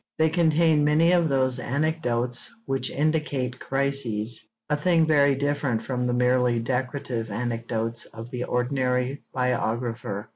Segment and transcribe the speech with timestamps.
[0.17, 6.13] They contain many of those anecdotes which indicate crises, a thing very different from the
[6.13, 10.29] merely decorative anecdotes of the ordinary biographer.